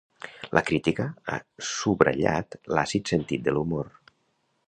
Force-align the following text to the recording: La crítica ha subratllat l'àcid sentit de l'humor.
La 0.57 0.61
crítica 0.69 1.05
ha 1.33 1.37
subratllat 1.73 2.59
l'àcid 2.77 3.13
sentit 3.15 3.47
de 3.49 3.57
l'humor. 3.59 3.93